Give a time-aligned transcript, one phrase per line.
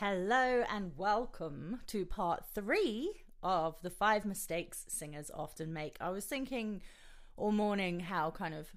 [0.00, 3.10] Hello and welcome to part three
[3.42, 5.96] of the five mistakes singers often make.
[6.00, 6.82] I was thinking
[7.36, 8.68] all morning how kind of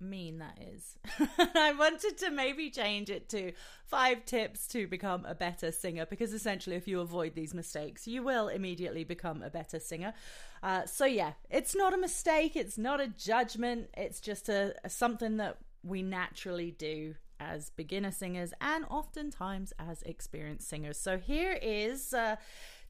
[0.00, 0.96] mean that is.
[1.54, 3.52] I wanted to maybe change it to
[3.84, 8.22] five tips to become a better singer because essentially, if you avoid these mistakes, you
[8.22, 10.14] will immediately become a better singer.
[10.62, 14.88] Uh, so, yeah, it's not a mistake, it's not a judgment, it's just a, a
[14.88, 20.98] something that we naturally do as beginner singers and oftentimes as experienced singers.
[20.98, 22.36] So, here is uh,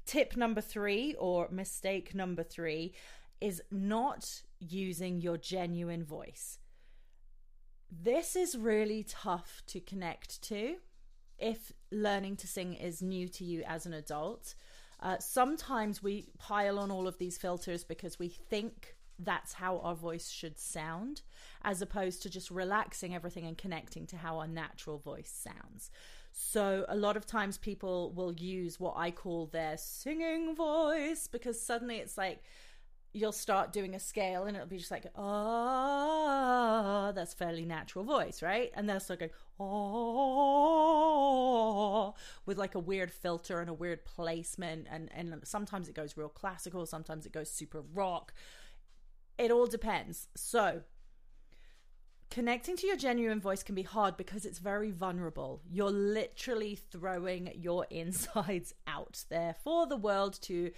[0.05, 2.95] tip number three or mistake number three
[3.41, 6.59] is not using your genuine voice.
[7.91, 10.77] This is really tough to connect to
[11.39, 14.55] if learning to sing is new to you as an adult.
[15.01, 19.95] Uh, sometimes we pile on all of these filters because we think that's how our
[19.95, 21.23] voice should sound,
[21.63, 25.91] as opposed to just relaxing everything and connecting to how our natural voice sounds.
[26.33, 31.61] So, a lot of times people will use what I call their singing voice because
[31.61, 32.43] suddenly it's like,
[33.17, 38.43] you'll start doing a scale and it'll be just like ah that's fairly natural voice
[38.43, 38.71] right?
[38.75, 40.77] And they'll start going oh
[42.45, 44.87] with like a weird filter and a weird placement.
[44.91, 48.35] And and sometimes it goes real classical sometimes it goes super rock
[49.39, 50.83] it all depends so
[52.31, 55.63] connecting to your genuine voice can be hard because it's very vulnerable.
[55.71, 60.71] You're literally throwing your insides out there for the world to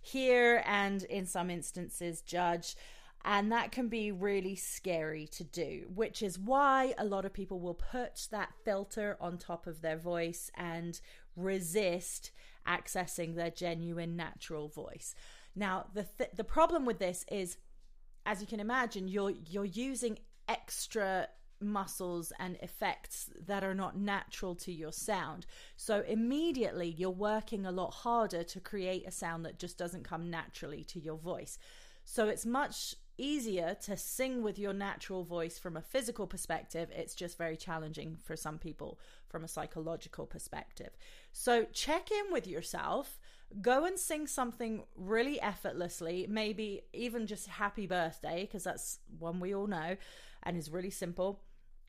[0.00, 2.76] hear and, in some instances, judge.
[3.24, 7.58] And that can be really scary to do, which is why a lot of people
[7.58, 11.00] will put that filter on top of their voice and
[11.34, 12.30] resist
[12.68, 15.14] accessing their genuine natural voice.
[15.56, 17.56] Now, the th- the problem with this is
[18.26, 21.28] as you can imagine, you're you're using extra
[21.60, 25.46] muscles and effects that are not natural to your sound.
[25.76, 30.28] So immediately you're working a lot harder to create a sound that just doesn't come
[30.28, 31.58] naturally to your voice.
[32.04, 36.90] So it's much easier to sing with your natural voice from a physical perspective.
[36.94, 38.98] It's just very challenging for some people
[39.28, 40.90] from a psychological perspective.
[41.32, 43.18] So check in with yourself.
[43.60, 49.54] Go and sing something really effortlessly, maybe even just happy birthday, because that's one we
[49.54, 49.96] all know
[50.42, 51.40] and is really simple.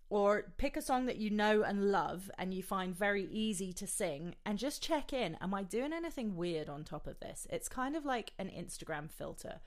[0.09, 3.85] Or pick a song that you know and love and you find very easy to
[3.85, 5.35] sing and just check in.
[5.41, 7.45] Am I doing anything weird on top of this?
[7.49, 9.59] It's kind of like an Instagram filter.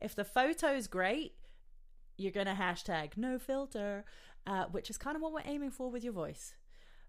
[0.00, 1.34] If the photo's great,
[2.16, 4.04] you're going to hashtag no filter,
[4.46, 6.54] uh, which is kind of what we're aiming for with your voice.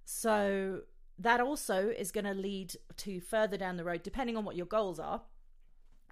[0.06, 0.82] So
[1.20, 4.66] that also is going to lead to further down the road, depending on what your
[4.66, 5.22] goals are,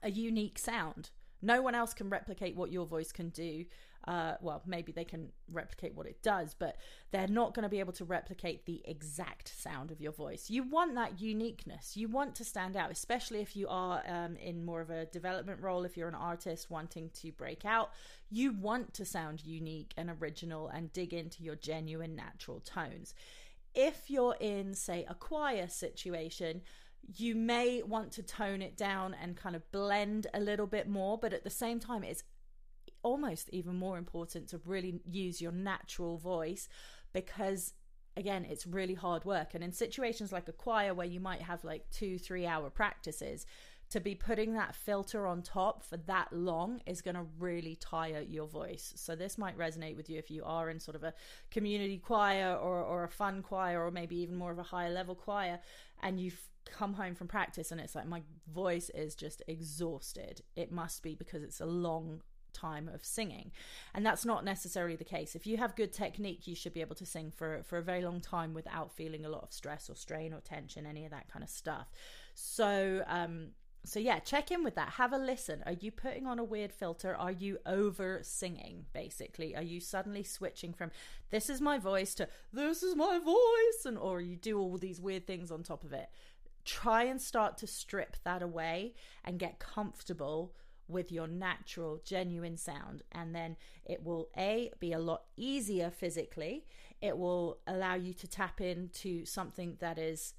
[0.03, 1.11] a unique sound.
[1.45, 3.65] No one else can replicate what your voice can do
[4.07, 6.77] uh, well, maybe they can replicate what it does, but
[7.11, 10.49] they're not going to be able to replicate the exact sound of your voice.
[10.49, 11.97] You want that uniqueness.
[11.97, 15.59] You want to stand out, especially if you are um, in more of a development
[15.61, 17.91] role, if you're an artist wanting to break out.
[18.29, 23.15] You want to sound unique and original and dig into your genuine natural tones.
[23.73, 26.61] If you're in, say, a choir situation,
[27.15, 31.17] you may want to tone it down and kind of blend a little bit more,
[31.17, 32.23] but at the same time, it's
[33.03, 36.67] almost even more important to really use your natural voice
[37.13, 37.73] because
[38.17, 41.63] again it's really hard work and in situations like a choir where you might have
[41.63, 43.45] like 2 3 hour practices
[43.89, 48.21] to be putting that filter on top for that long is going to really tire
[48.21, 48.93] your voice.
[48.95, 51.13] So this might resonate with you if you are in sort of a
[51.51, 55.13] community choir or, or a fun choir or maybe even more of a higher level
[55.13, 55.59] choir
[56.01, 58.21] and you've come home from practice and it's like my
[58.53, 60.41] voice is just exhausted.
[60.55, 62.21] It must be because it's a long
[62.55, 63.51] time of singing.
[63.93, 65.35] And that's not necessarily the case.
[65.35, 68.01] If you have good technique, you should be able to sing for, for a very
[68.01, 71.27] long time without feeling a lot of stress or strain or tension, any of that
[71.31, 71.91] kind of stuff.
[72.33, 73.49] So, um,
[73.85, 74.89] so yeah, check in with that.
[74.89, 75.61] Have a listen.
[75.65, 77.15] Are you putting on a weird filter?
[77.15, 79.55] Are you over singing basically?
[79.55, 80.91] Are you suddenly switching from
[81.29, 84.99] this is my voice to this is my voice and or you do all these
[84.99, 86.09] weird things on top of it?
[86.65, 90.53] Try and start to strip that away and get comfortable
[90.87, 93.03] with your natural, genuine sound.
[93.11, 96.65] And then it will, A, be a lot easier physically.
[97.01, 100.33] It will allow you to tap into something that is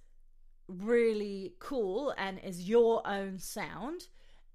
[0.69, 4.09] really cool and is your own sound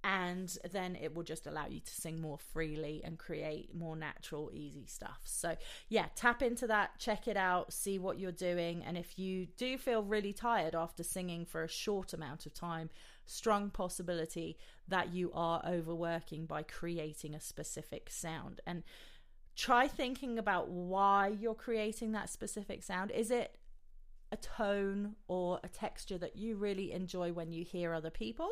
[0.03, 4.49] and then it will just allow you to sing more freely and create more natural
[4.53, 5.21] easy stuff.
[5.23, 5.55] So
[5.89, 8.83] yeah tap into that check it out see what you're doing.
[8.83, 12.89] And if you do feel really tired after singing for a short amount of time
[13.25, 14.57] strong possibility
[14.87, 18.59] that you are overworking by creating a specific sound.
[18.65, 18.83] And
[19.55, 23.11] try thinking about why you're creating that specific sound.
[23.11, 23.57] Is it
[24.31, 28.49] a tone or a texture that you really enjoy when you hear other people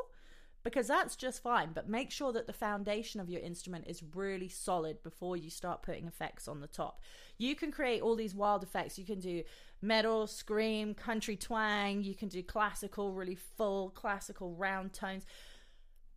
[0.63, 1.69] because that's just fine.
[1.73, 5.83] But make sure that the foundation of your instrument is really solid before you start
[5.83, 7.01] putting effects on the top.
[7.37, 8.99] You can create all these wild effects.
[8.99, 9.43] You can do
[9.81, 15.25] metal, scream, country twang, you can do classical, really full classical round tones.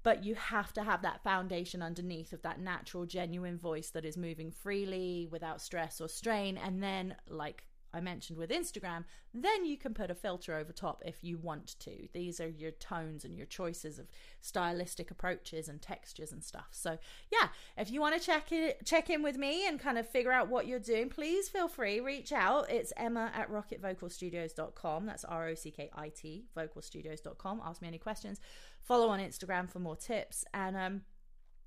[0.03, 4.17] But you have to have that foundation underneath of that natural, genuine voice that is
[4.17, 6.59] moving freely without stress or strain.
[6.59, 7.63] And then, like
[7.95, 9.05] I mentioned with Instagram,
[9.35, 12.09] then you can put a filter over top if you want to.
[12.13, 14.07] These are your tones and your choices of
[14.41, 16.69] stylistic approaches and textures and stuff.
[16.71, 16.99] So,
[17.31, 20.33] yeah, if you want to check it check in with me and kind of figure
[20.33, 22.71] out what you're doing, please feel free, reach out.
[22.71, 25.07] It's Emma at rockitvocalstudios.com.
[25.07, 27.63] That's R O C K I T vocalstudios.com.
[27.65, 28.41] Ask me any questions.
[28.83, 31.03] Follow on Instagram for more tips and um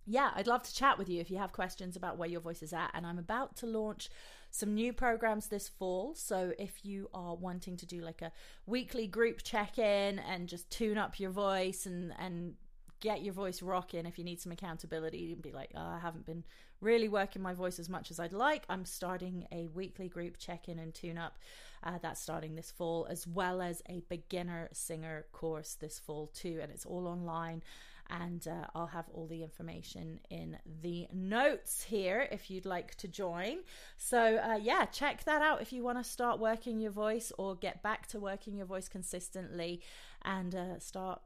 [0.06, 2.62] yeah, I'd love to chat with you if you have questions about where your voice
[2.62, 2.92] is at.
[2.94, 4.10] And I'm about to launch
[4.52, 6.14] some new programs this fall.
[6.16, 8.32] So if you are wanting to do like a
[8.66, 12.54] weekly group check in and just tune up your voice and, and
[13.00, 16.26] get your voice rocking, if you need some accountability and be like, oh, I haven't
[16.26, 16.44] been
[16.82, 20.70] really working my voice as much as I'd like, I'm starting a weekly group check
[20.70, 21.40] in and tune up.
[21.84, 26.60] Uh, that's starting this fall, as well as a beginner singer course this fall too.
[26.62, 27.62] And it's all online
[28.10, 33.08] and uh, I'll have all the information in the notes here if you'd like to
[33.08, 33.60] join.
[33.98, 37.56] So, uh, yeah, check that out if you want to start working your voice or
[37.56, 39.82] get back to working your voice consistently
[40.24, 41.22] and uh, start,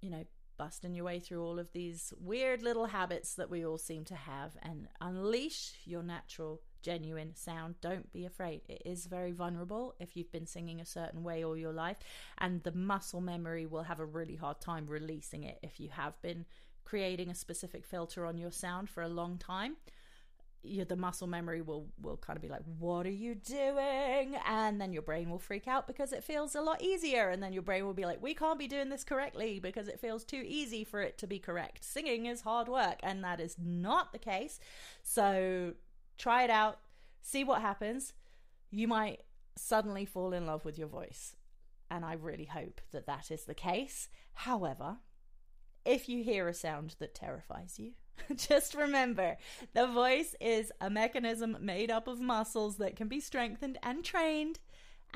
[0.00, 0.24] you know,
[0.56, 4.14] busting your way through all of these weird little habits that we all seem to
[4.14, 7.74] have and unleash your natural genuine sound.
[7.80, 8.60] Don't be afraid.
[8.68, 11.98] It is very vulnerable if you've been singing a certain way all your life,
[12.38, 16.20] and the muscle memory will have a really hard time releasing it if you have
[16.22, 16.44] been
[16.84, 19.76] creating a specific filter on your sound for a long time.
[20.66, 24.80] You, the muscle memory will will kind of be like, "What are you doing?" And
[24.80, 27.28] then your brain will freak out because it feels a lot easier.
[27.28, 30.00] And then your brain will be like, "We can't be doing this correctly because it
[30.00, 31.84] feels too easy for it to be correct.
[31.84, 34.58] Singing is hard work, and that is not the case."
[35.02, 35.74] So
[36.16, 36.80] try it out,
[37.22, 38.12] see what happens.
[38.70, 39.20] You might
[39.56, 41.36] suddenly fall in love with your voice.
[41.90, 44.08] And I really hope that that is the case.
[44.32, 44.98] However,
[45.84, 47.92] if you hear a sound that terrifies you,
[48.36, 49.36] just remember
[49.74, 54.60] the voice is a mechanism made up of muscles that can be strengthened and trained.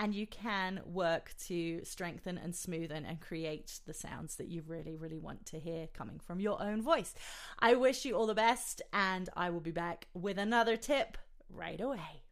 [0.01, 4.95] And you can work to strengthen and smoothen and create the sounds that you really,
[4.95, 7.15] really want to hear coming from your own voice.
[7.59, 11.19] I wish you all the best, and I will be back with another tip
[11.51, 12.23] right away.